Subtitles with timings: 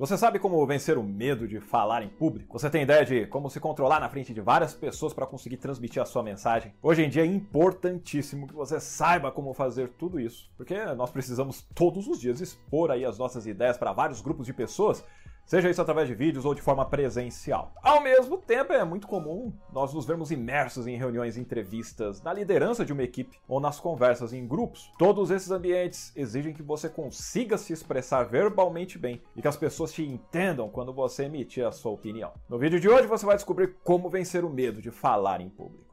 [0.00, 2.58] Você sabe como vencer o medo de falar em público?
[2.58, 6.00] Você tem ideia de como se controlar na frente de várias pessoas para conseguir transmitir
[6.00, 6.72] a sua mensagem?
[6.82, 11.66] Hoje em dia é importantíssimo que você saiba como fazer tudo isso, porque nós precisamos
[11.74, 15.04] todos os dias expor aí as nossas ideias para vários grupos de pessoas
[15.50, 17.72] seja isso através de vídeos ou de forma presencial.
[17.82, 22.84] Ao mesmo tempo, é muito comum nós nos vermos imersos em reuniões entrevistas, na liderança
[22.84, 24.92] de uma equipe ou nas conversas em grupos.
[24.96, 29.92] Todos esses ambientes exigem que você consiga se expressar verbalmente bem e que as pessoas
[29.92, 32.30] te entendam quando você emitir a sua opinião.
[32.48, 35.89] No vídeo de hoje você vai descobrir como vencer o medo de falar em público.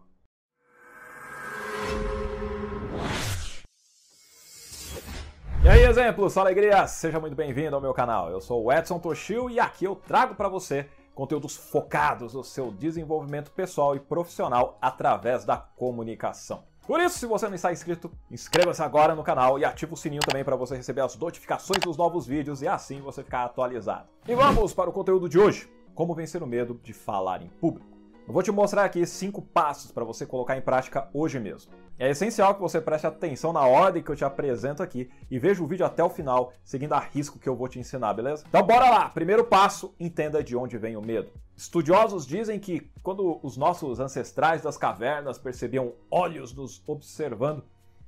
[5.68, 6.88] E aí, exemplos, só alegria!
[6.88, 8.30] Seja muito bem-vindo ao meu canal.
[8.32, 12.72] Eu sou o Edson Toshio e aqui eu trago para você conteúdos focados no seu
[12.72, 16.64] desenvolvimento pessoal e profissional através da comunicação.
[16.88, 20.22] Por isso, se você não está inscrito, inscreva-se agora no canal e ative o sininho
[20.22, 24.08] também para você receber as notificações dos novos vídeos e assim você ficar atualizado.
[24.26, 27.86] E vamos para o conteúdo de hoje: como vencer o medo de falar em público.
[28.26, 31.74] Eu vou te mostrar aqui cinco passos para você colocar em prática hoje mesmo.
[32.00, 35.64] É essencial que você preste atenção na ordem que eu te apresento aqui e veja
[35.64, 38.44] o vídeo até o final, seguindo a risco que eu vou te ensinar, beleza?
[38.48, 39.10] Então bora lá!
[39.10, 41.32] Primeiro passo, entenda de onde vem o medo.
[41.56, 47.64] Estudiosos dizem que quando os nossos ancestrais das cavernas percebiam olhos nos observando,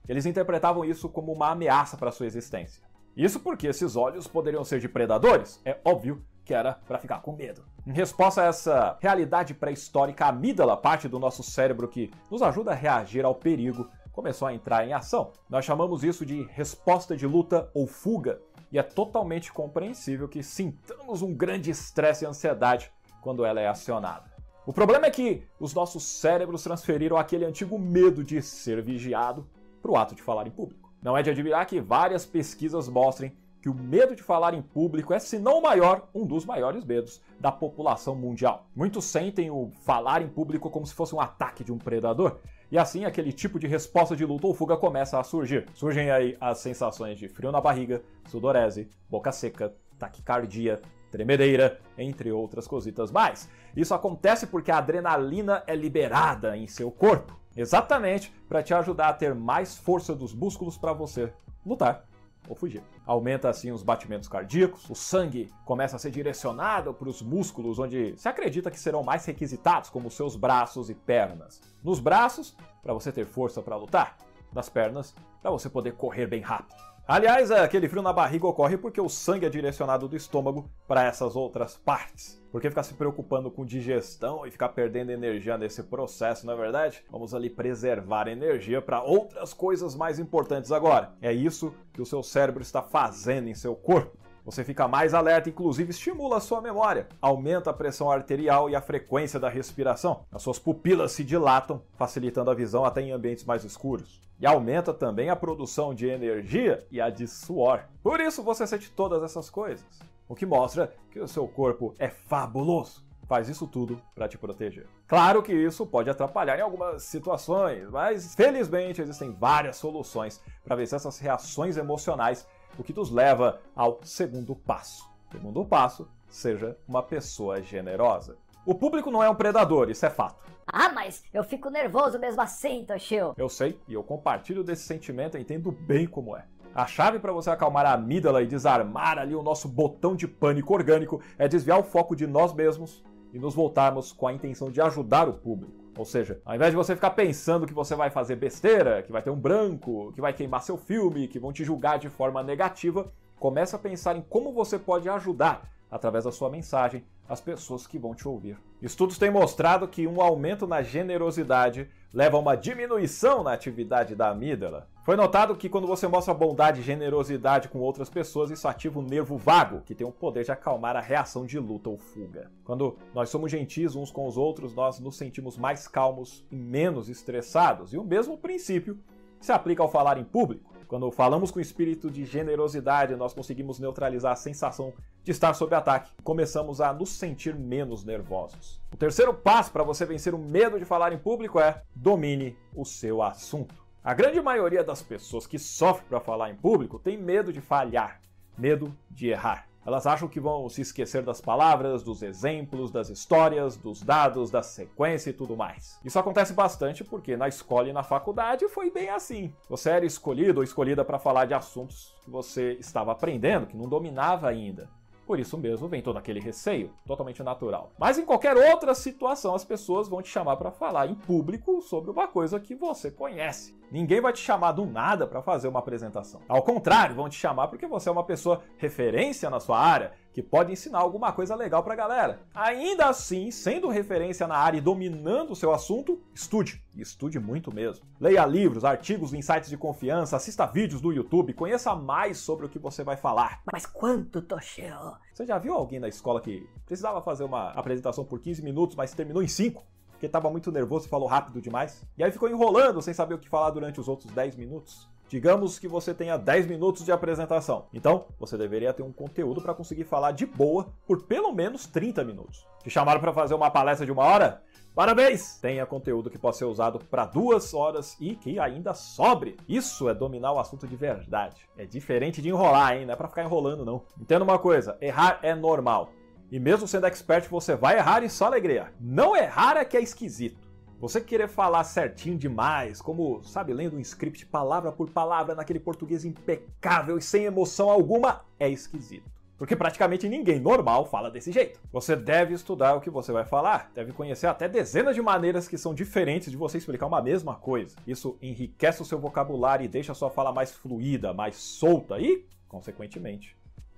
[0.08, 2.84] eles interpretavam isso como uma ameaça para sua existência.
[3.18, 7.34] Isso porque esses olhos poderiam ser de predadores, é óbvio, que era para ficar com
[7.34, 7.64] medo.
[7.86, 12.72] Em resposta a essa realidade pré-histórica, a amígdala, parte do nosso cérebro que nos ajuda
[12.72, 15.32] a reagir ao perigo, começou a entrar em ação.
[15.48, 18.42] Nós chamamos isso de resposta de luta ou fuga,
[18.72, 22.92] e é totalmente compreensível que sintamos um grande estresse e ansiedade
[23.22, 24.26] quando ela é acionada.
[24.66, 29.48] O problema é que os nossos cérebros transferiram aquele antigo medo de ser vigiado
[29.84, 30.92] para o ato de falar em público.
[31.00, 35.14] Não é de admirar que várias pesquisas mostrem que o medo de falar em público
[35.14, 38.68] é, se não o maior, um dos maiores medos da população mundial.
[38.76, 42.40] Muitos sentem o falar em público como se fosse um ataque de um predador,
[42.72, 45.66] e assim aquele tipo de resposta de luta ou fuga começa a surgir.
[45.74, 50.82] Surgem aí as sensações de frio na barriga, sudorese, boca seca, taquicardia,
[51.12, 53.50] tremedeira, entre outras cositas mais.
[53.76, 59.14] Isso acontece porque a adrenalina é liberada em seu corpo, exatamente para te ajudar a
[59.14, 61.34] ter mais força dos músculos para você
[61.66, 62.09] lutar
[62.50, 62.82] ou fugir.
[63.06, 68.18] Aumenta assim os batimentos cardíacos, o sangue começa a ser direcionado para os músculos onde
[68.18, 71.62] se acredita que serão mais requisitados, como seus braços e pernas.
[71.84, 74.18] Nos braços, para você ter força para lutar,
[74.52, 76.89] nas pernas, para você poder correr bem rápido.
[77.10, 81.36] Aliás, aquele frio na barriga ocorre porque o sangue é direcionado do estômago para essas
[81.36, 82.40] outras partes.
[82.52, 86.58] Por que ficar se preocupando com digestão e ficar perdendo energia nesse processo, não é
[86.58, 87.04] verdade?
[87.10, 91.12] Vamos ali preservar energia para outras coisas mais importantes agora.
[91.20, 94.16] É isso que o seu cérebro está fazendo em seu corpo.
[94.50, 98.82] Você fica mais alerta, inclusive estimula a sua memória, aumenta a pressão arterial e a
[98.82, 100.26] frequência da respiração.
[100.32, 104.20] As suas pupilas se dilatam, facilitando a visão até em ambientes mais escuros.
[104.40, 107.84] E aumenta também a produção de energia e a de suor.
[108.02, 109.86] Por isso você sente todas essas coisas,
[110.28, 114.88] o que mostra que o seu corpo é fabuloso faz isso tudo para te proteger.
[115.08, 120.96] Claro que isso pode atrapalhar em algumas situações, mas felizmente existem várias soluções para vencer
[120.96, 125.10] essas reações emocionais o que nos leva ao segundo passo.
[125.32, 128.38] Segundo passo, seja uma pessoa generosa.
[128.66, 130.44] O público não é um predador, isso é fato.
[130.68, 133.34] Ah, mas eu fico nervoso mesmo assim, Toshio.
[133.38, 136.46] Eu sei, e eu compartilho desse sentimento e entendo bem como é.
[136.74, 140.74] A chave para você acalmar a amígdala e desarmar ali o nosso botão de pânico
[140.74, 143.04] orgânico é desviar o foco de nós mesmos
[143.34, 145.79] e nos voltarmos com a intenção de ajudar o público.
[146.00, 149.22] Ou seja, ao invés de você ficar pensando que você vai fazer besteira, que vai
[149.22, 153.12] ter um branco, que vai queimar seu filme, que vão te julgar de forma negativa,
[153.38, 158.00] comece a pensar em como você pode ajudar através da sua mensagem as pessoas que
[158.00, 158.58] vão te ouvir.
[158.82, 164.30] Estudos têm mostrado que um aumento na generosidade leva a uma diminuição na atividade da
[164.30, 164.88] amígdala.
[165.04, 169.04] Foi notado que quando você mostra bondade e generosidade com outras pessoas, isso ativa o
[169.04, 172.52] nervo vago, que tem o poder de acalmar a reação de luta ou fuga.
[172.64, 177.10] Quando nós somos gentis uns com os outros, nós nos sentimos mais calmos e menos
[177.10, 177.94] estressados.
[177.94, 179.00] E o mesmo princípio
[179.40, 180.70] se aplica ao falar em público.
[180.90, 184.92] Quando falamos com espírito de generosidade, nós conseguimos neutralizar a sensação
[185.24, 186.12] de estar sob ataque.
[186.24, 188.82] Começamos a nos sentir menos nervosos.
[188.92, 192.84] O terceiro passo para você vencer o medo de falar em público é domine o
[192.84, 193.76] seu assunto.
[194.04, 198.20] A grande maioria das pessoas que sofrem para falar em público tem medo de falhar,
[198.58, 199.69] medo de errar.
[199.90, 204.62] Elas acham que vão se esquecer das palavras, dos exemplos, das histórias, dos dados, da
[204.62, 206.00] sequência e tudo mais.
[206.06, 209.52] Isso acontece bastante porque na escola e na faculdade foi bem assim.
[209.68, 213.90] Você era escolhido ou escolhida para falar de assuntos que você estava aprendendo, que não
[213.90, 214.88] dominava ainda.
[215.30, 217.92] Por isso mesmo vem todo aquele receio, totalmente natural.
[218.00, 222.10] Mas em qualquer outra situação, as pessoas vão te chamar para falar em público sobre
[222.10, 223.78] uma coisa que você conhece.
[223.92, 226.42] Ninguém vai te chamar do nada para fazer uma apresentação.
[226.50, 230.44] Ao contrário, vão te chamar porque você é uma pessoa referência na sua área, que
[230.44, 232.42] pode ensinar alguma coisa legal para a galera.
[232.56, 236.82] Ainda assim, sendo referência na área e dominando o seu assunto, estude.
[236.96, 238.06] E estude muito mesmo.
[238.22, 242.70] Leia livros, artigos em sites de confiança, assista vídeos do YouTube, conheça mais sobre o
[242.70, 243.62] que você vai falar.
[243.70, 245.18] Mas quanto, Toshio?
[245.34, 249.14] Você já viu alguém na escola que precisava fazer uma apresentação por 15 minutos, mas
[249.14, 249.84] terminou em 5?
[250.12, 252.02] Porque estava muito nervoso e falou rápido demais?
[252.18, 255.10] E aí ficou enrolando sem saber o que falar durante os outros 10 minutos?
[255.30, 257.86] Digamos que você tenha 10 minutos de apresentação.
[257.94, 262.24] Então, você deveria ter um conteúdo para conseguir falar de boa por pelo menos 30
[262.24, 262.66] minutos.
[262.82, 264.64] Te chamaram para fazer uma palestra de uma hora?
[264.96, 265.60] Parabéns!
[265.62, 269.56] Tenha conteúdo que possa ser usado para duas horas e que ainda sobre.
[269.68, 271.62] Isso é dominar o assunto de verdade.
[271.78, 273.06] É diferente de enrolar, hein?
[273.06, 274.02] Não é para ficar enrolando, não.
[274.20, 276.10] Entenda uma coisa: errar é normal.
[276.52, 278.92] E mesmo sendo expert, você vai errar e só alegria.
[279.00, 280.69] Não errar é que é esquisito.
[281.00, 286.26] Você querer falar certinho demais, como, sabe, lendo um script palavra por palavra naquele português
[286.26, 289.32] impecável e sem emoção alguma, é esquisito.
[289.58, 291.80] Porque praticamente ninguém normal fala desse jeito.
[291.90, 295.78] Você deve estudar o que você vai falar, deve conhecer até dezenas de maneiras que
[295.78, 297.96] são diferentes de você explicar uma mesma coisa.
[298.06, 302.46] Isso enriquece o seu vocabulário e deixa a sua fala mais fluida, mais solta e,
[302.68, 303.56] consequentemente,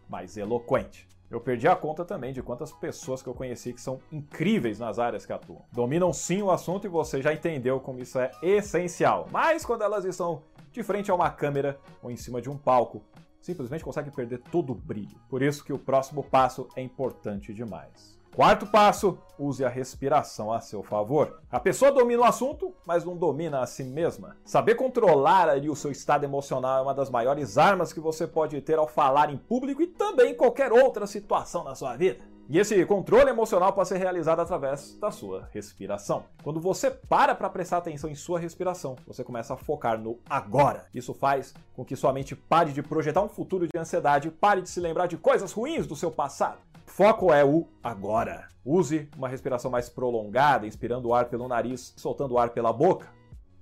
[0.07, 1.07] mais eloquente.
[1.31, 4.99] Eu perdi a conta também de quantas pessoas que eu conheci que são incríveis nas
[4.99, 5.63] áreas que atuam.
[5.71, 9.27] Dominam sim o assunto e você já entendeu como isso é essencial.
[9.31, 10.43] Mas quando elas estão
[10.73, 13.01] de frente a uma câmera ou em cima de um palco,
[13.41, 15.17] simplesmente conseguem perder todo o brilho.
[15.29, 18.19] Por isso que o próximo passo é importante demais.
[18.33, 21.41] Quarto passo, use a respiração a seu favor.
[21.51, 24.37] A pessoa domina o assunto, mas não domina a si mesma.
[24.45, 28.61] Saber controlar ali o seu estado emocional é uma das maiores armas que você pode
[28.61, 32.19] ter ao falar em público e também em qualquer outra situação na sua vida.
[32.47, 36.23] E esse controle emocional pode ser realizado através da sua respiração.
[36.41, 40.85] Quando você para para prestar atenção em sua respiração, você começa a focar no agora.
[40.93, 44.69] Isso faz com que sua mente pare de projetar um futuro de ansiedade, pare de
[44.69, 48.49] se lembrar de coisas ruins do seu passado Foco é o agora.
[48.65, 53.07] Use uma respiração mais prolongada, inspirando o ar pelo nariz, soltando o ar pela boca.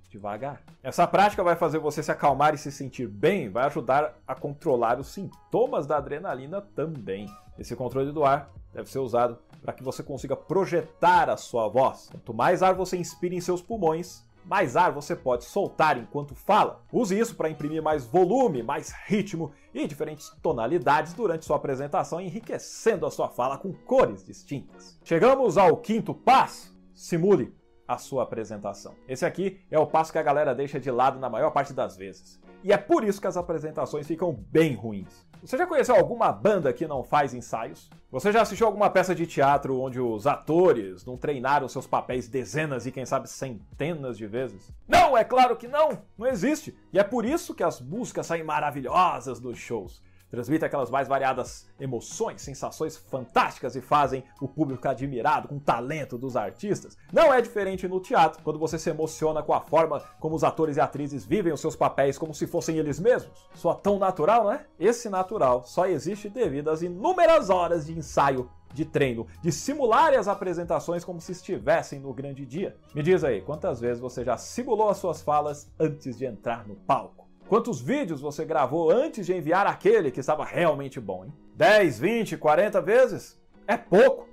[0.08, 0.60] Devagar.
[0.82, 4.98] Essa prática vai fazer você se acalmar e se sentir bem, vai ajudar a controlar
[4.98, 7.28] os sintomas da adrenalina também.
[7.56, 12.08] Esse controle do ar deve ser usado para que você consiga projetar a sua voz.
[12.10, 16.82] Quanto mais ar você inspira em seus pulmões, mais ar você pode soltar enquanto fala.
[16.92, 23.06] Use isso para imprimir mais volume, mais ritmo e diferentes tonalidades durante sua apresentação, enriquecendo
[23.06, 24.98] a sua fala com cores distintas.
[25.04, 27.54] Chegamos ao quinto passo: simule
[27.86, 28.96] a sua apresentação.
[29.06, 31.96] Esse aqui é o passo que a galera deixa de lado na maior parte das
[31.96, 32.40] vezes.
[32.62, 35.26] E é por isso que as apresentações ficam bem ruins.
[35.42, 37.88] Você já conheceu alguma banda que não faz ensaios?
[38.12, 42.84] Você já assistiu alguma peça de teatro onde os atores não treinaram seus papéis dezenas
[42.84, 44.70] e quem sabe centenas de vezes?
[44.86, 46.02] Não, é claro que não!
[46.18, 46.76] Não existe!
[46.92, 51.68] E é por isso que as músicas saem maravilhosas dos shows transmitem aquelas mais variadas
[51.78, 56.96] emoções, sensações fantásticas e fazem o público admirado com o talento dos artistas.
[57.12, 60.76] Não é diferente no teatro, quando você se emociona com a forma como os atores
[60.76, 63.48] e atrizes vivem os seus papéis como se fossem eles mesmos.
[63.54, 64.66] Só tão natural, não é?
[64.78, 70.28] Esse natural só existe devido às inúmeras horas de ensaio de treino, de simular as
[70.28, 72.76] apresentações como se estivessem no grande dia.
[72.94, 76.76] Me diz aí, quantas vezes você já simulou as suas falas antes de entrar no
[76.76, 77.29] palco?
[77.50, 81.32] Quantos vídeos você gravou antes de enviar aquele que estava realmente bom, hein?
[81.56, 83.42] 10, 20, 40 vezes?
[83.66, 84.28] É pouco.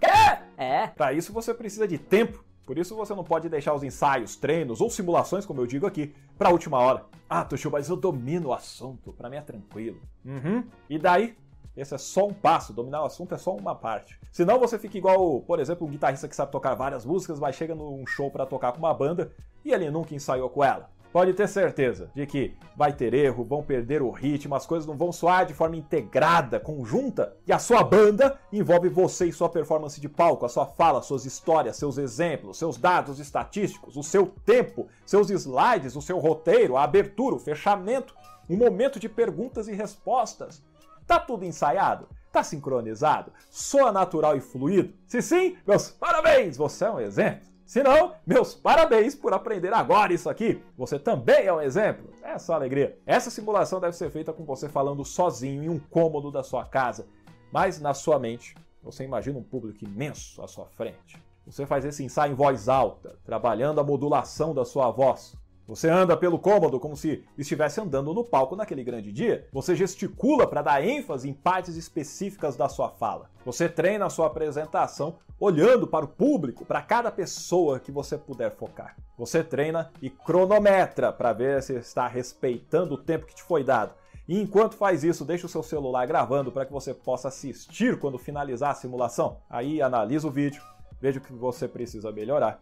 [0.00, 0.38] É?
[0.56, 0.86] É.
[0.86, 2.44] Para isso você precisa de tempo.
[2.64, 6.14] Por isso você não pode deixar os ensaios, treinos ou simulações, como eu digo aqui,
[6.38, 7.06] para a última hora.
[7.28, 10.00] Ah, Tuxu, mas eu domino o assunto, para mim é tranquilo.
[10.24, 10.62] Uhum.
[10.88, 11.36] E daí?
[11.76, 14.16] Esse é só um passo, dominar o assunto é só uma parte.
[14.30, 17.74] Senão você fica igual, por exemplo, um guitarrista que sabe tocar várias músicas, mas chega
[17.74, 19.32] num show para tocar com uma banda
[19.64, 20.88] e ele nunca ensaiou com ela.
[21.12, 24.96] Pode ter certeza de que vai ter erro, vão perder o ritmo, as coisas não
[24.96, 27.36] vão soar de forma integrada, conjunta.
[27.44, 31.24] E a sua banda envolve você e sua performance de palco, a sua fala, suas
[31.24, 36.84] histórias, seus exemplos, seus dados estatísticos, o seu tempo, seus slides, o seu roteiro, a
[36.84, 38.14] abertura, o fechamento,
[38.48, 40.62] um momento de perguntas e respostas.
[41.08, 42.06] Tá tudo ensaiado?
[42.30, 43.32] Tá sincronizado?
[43.50, 44.94] Soa natural e fluido?
[45.08, 46.56] Se sim, meus parabéns!
[46.56, 47.49] Você é um exemplo.
[47.70, 50.60] Se não, meus parabéns por aprender agora isso aqui.
[50.76, 52.10] Você também é um exemplo.
[52.20, 52.98] É só alegria.
[53.06, 57.06] Essa simulação deve ser feita com você falando sozinho em um cômodo da sua casa,
[57.52, 61.22] mas na sua mente você imagina um público imenso à sua frente.
[61.46, 65.36] Você faz esse ensaio em voz alta, trabalhando a modulação da sua voz.
[65.70, 69.46] Você anda pelo cômodo como se estivesse andando no palco naquele grande dia.
[69.52, 73.30] Você gesticula para dar ênfase em partes específicas da sua fala.
[73.46, 78.50] Você treina a sua apresentação olhando para o público, para cada pessoa que você puder
[78.56, 78.96] focar.
[79.16, 83.94] Você treina e cronometra para ver se está respeitando o tempo que te foi dado.
[84.26, 88.18] E enquanto faz isso, deixa o seu celular gravando para que você possa assistir quando
[88.18, 89.36] finalizar a simulação.
[89.48, 90.60] Aí analisa o vídeo,
[91.00, 92.60] veja o que você precisa melhorar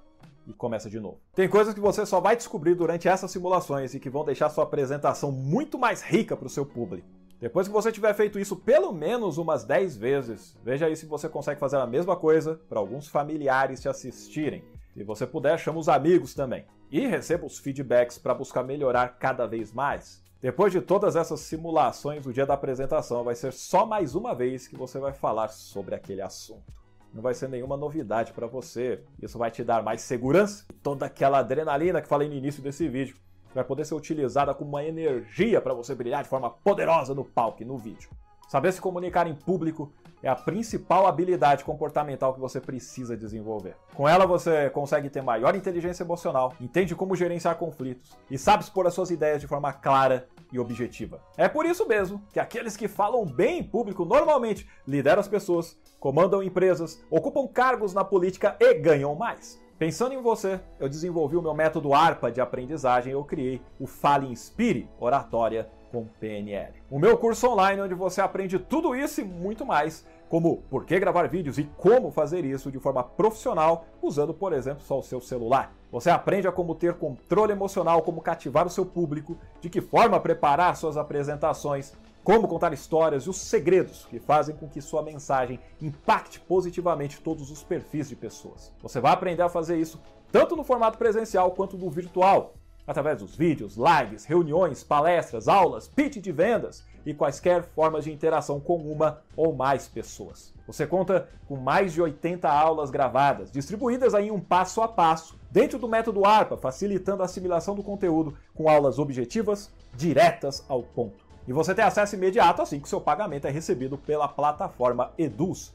[0.49, 1.21] e começa de novo.
[1.35, 4.65] Tem coisas que você só vai descobrir durante essas simulações e que vão deixar sua
[4.65, 7.07] apresentação muito mais rica para o seu público.
[7.39, 11.29] Depois que você tiver feito isso pelo menos umas 10 vezes, veja aí se você
[11.29, 14.65] consegue fazer a mesma coisa para alguns familiares te assistirem.
[14.95, 16.65] Se você puder, chama os amigos também.
[16.91, 20.21] E receba os feedbacks para buscar melhorar cada vez mais.
[20.41, 24.67] Depois de todas essas simulações, o dia da apresentação vai ser só mais uma vez
[24.67, 26.78] que você vai falar sobre aquele assunto
[27.13, 29.03] não vai ser nenhuma novidade para você.
[29.21, 30.65] Isso vai te dar mais segurança.
[30.83, 33.17] Toda aquela adrenalina que falei no início desse vídeo
[33.55, 37.63] vai poder ser utilizada como uma energia para você brilhar de forma poderosa no palco
[37.63, 38.11] e no vídeo.
[38.49, 43.77] Saber se comunicar em público é a principal habilidade comportamental que você precisa desenvolver.
[43.95, 48.87] Com ela você consegue ter maior inteligência emocional, entende como gerenciar conflitos e sabe expor
[48.87, 51.21] as suas ideias de forma clara e objetiva.
[51.37, 55.79] É por isso mesmo que aqueles que falam bem em público normalmente lideram as pessoas,
[56.01, 59.61] comandam empresas, ocupam cargos na política e ganham mais.
[59.79, 63.87] Pensando em você, eu desenvolvi o meu método ARPA de aprendizagem e eu criei o
[63.87, 66.75] Fale Inspire Oratória com PNL.
[66.91, 70.99] O meu curso online onde você aprende tudo isso e muito mais, como por que
[70.99, 75.21] gravar vídeos e como fazer isso de forma profissional, usando, por exemplo, só o seu
[75.21, 75.75] celular.
[75.91, 80.21] Você aprende a como ter controle emocional, como cativar o seu público, de que forma
[80.21, 85.59] preparar suas apresentações, como contar histórias e os segredos que fazem com que sua mensagem
[85.81, 88.71] impacte positivamente todos os perfis de pessoas.
[88.83, 89.99] Você vai aprender a fazer isso
[90.31, 92.53] tanto no formato presencial quanto no virtual,
[92.89, 98.59] através dos vídeos, lives, reuniões, palestras, aulas, pitch de vendas e quaisquer formas de interação
[98.59, 100.55] com uma ou mais pessoas.
[100.67, 105.79] Você conta com mais de 80 aulas gravadas, distribuídas em um passo a passo, dentro
[105.79, 111.27] do método ARPA, facilitando a assimilação do conteúdo com aulas objetivas, diretas ao ponto.
[111.47, 115.75] E você tem acesso imediato assim que seu pagamento é recebido pela plataforma Eduz.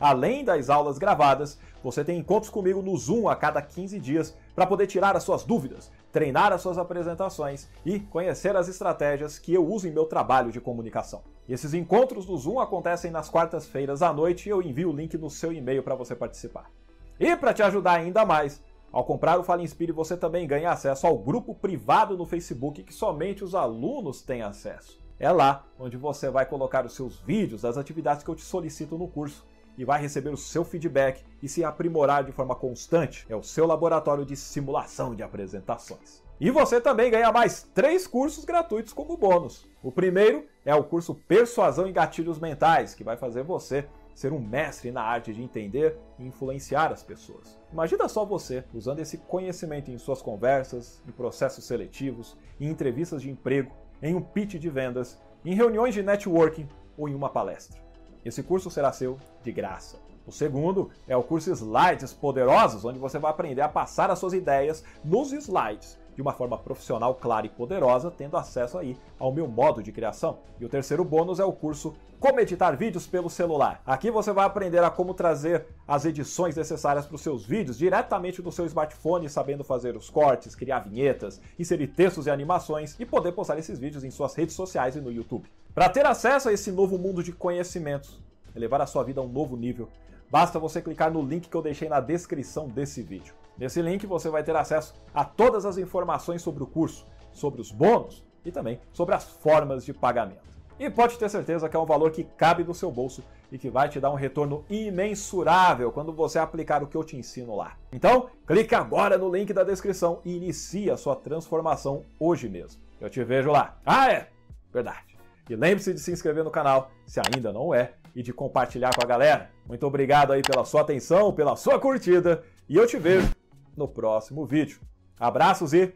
[0.00, 4.66] Além das aulas gravadas, você tem encontros comigo no Zoom a cada 15 dias para
[4.66, 9.66] poder tirar as suas dúvidas, treinar as suas apresentações e conhecer as estratégias que eu
[9.66, 11.22] uso em meu trabalho de comunicação.
[11.48, 15.30] esses encontros do Zoom acontecem nas quartas-feiras à noite e eu envio o link no
[15.30, 16.70] seu e-mail para você participar.
[17.18, 18.62] E para te ajudar ainda mais,
[18.92, 22.92] ao comprar o Fala Inspire, você também ganha acesso ao grupo privado no Facebook que
[22.92, 24.98] somente os alunos têm acesso.
[25.18, 28.96] É lá onde você vai colocar os seus vídeos das atividades que eu te solicito
[28.96, 29.44] no curso
[29.78, 33.24] e vai receber o seu feedback e se aprimorar de forma constante.
[33.28, 36.22] É o seu laboratório de simulação de apresentações.
[36.40, 39.68] E você também ganha mais três cursos gratuitos como bônus.
[39.82, 44.40] O primeiro é o curso Persuasão em Gatilhos Mentais, que vai fazer você ser um
[44.40, 47.56] mestre na arte de entender e influenciar as pessoas.
[47.72, 53.30] Imagina só você usando esse conhecimento em suas conversas, em processos seletivos, em entrevistas de
[53.30, 57.87] emprego, em um pitch de vendas, em reuniões de networking ou em uma palestra.
[58.28, 59.98] Esse curso será seu de graça.
[60.26, 64.34] O segundo é o curso Slides Poderosos, onde você vai aprender a passar as suas
[64.34, 69.46] ideias nos slides de uma forma profissional, clara e poderosa, tendo acesso aí ao meu
[69.46, 70.38] modo de criação.
[70.58, 73.80] E o terceiro bônus é o curso Como editar vídeos pelo celular.
[73.86, 78.42] Aqui você vai aprender a como trazer as edições necessárias para os seus vídeos diretamente
[78.42, 83.30] do seu smartphone, sabendo fazer os cortes, criar vinhetas, inserir textos e animações e poder
[83.30, 85.48] postar esses vídeos em suas redes sociais e no YouTube.
[85.72, 88.20] Para ter acesso a esse novo mundo de conhecimentos,
[88.56, 89.88] elevar a sua vida a um novo nível,
[90.28, 93.34] basta você clicar no link que eu deixei na descrição desse vídeo.
[93.58, 97.72] Nesse link você vai ter acesso a todas as informações sobre o curso, sobre os
[97.72, 100.46] bônus e também sobre as formas de pagamento.
[100.78, 103.68] E pode ter certeza que é um valor que cabe no seu bolso e que
[103.68, 107.76] vai te dar um retorno imensurável quando você aplicar o que eu te ensino lá.
[107.92, 112.80] Então, clique agora no link da descrição e inicie a sua transformação hoje mesmo.
[113.00, 113.76] Eu te vejo lá.
[113.84, 114.28] Ah, é!
[114.72, 115.18] Verdade.
[115.50, 119.02] E lembre-se de se inscrever no canal, se ainda não é, e de compartilhar com
[119.02, 119.50] a galera.
[119.66, 123.28] Muito obrigado aí pela sua atenção, pela sua curtida, e eu te vejo
[123.78, 124.80] no próximo vídeo.
[125.18, 125.94] Abraços e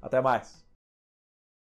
[0.00, 0.63] até mais!